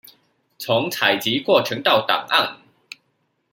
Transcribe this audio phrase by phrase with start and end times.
[0.57, 2.57] 從採集過程到檔案